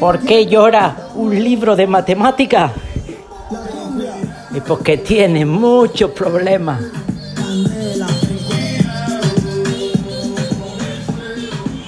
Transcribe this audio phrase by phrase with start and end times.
[0.00, 2.72] ¿Por qué llora un libro de matemática?
[4.52, 6.80] Y porque tiene muchos problemas.